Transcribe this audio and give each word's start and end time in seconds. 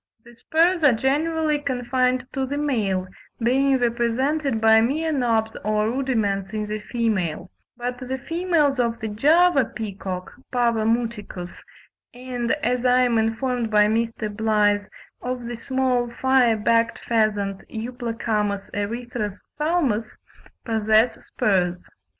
The 0.25 0.33
spurs 0.33 0.81
are 0.83 0.93
generally 0.93 1.59
confined 1.59 2.25
to 2.33 2.47
the 2.47 2.57
male, 2.57 3.05
being 3.39 3.77
represented 3.77 4.59
by 4.59 4.81
mere 4.81 5.11
knobs 5.11 5.55
or 5.63 5.91
rudiments 5.91 6.49
in 6.53 6.65
the 6.65 6.79
female; 6.79 7.51
but 7.77 7.99
the 7.99 8.17
females 8.17 8.79
of 8.79 8.99
the 8.99 9.09
Java 9.09 9.63
peacock 9.63 10.31
(Pavo 10.51 10.85
muticus) 10.85 11.53
and, 12.15 12.49
as 12.63 12.83
I 12.83 13.01
am 13.01 13.19
informed 13.19 13.69
by 13.69 13.83
Mr. 13.83 14.27
Blyth, 14.35 14.87
of 15.21 15.45
the 15.45 15.55
small 15.55 16.09
fire 16.09 16.57
backed 16.57 16.97
pheasant 17.05 17.61
(Euplocamus 17.69 18.71
erythrophthalmus) 18.71 20.17
possess 20.65 21.23
spurs. 21.27 21.85